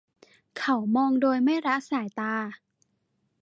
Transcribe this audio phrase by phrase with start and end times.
[0.57, 2.33] เขามองโดยไม่ละสายตา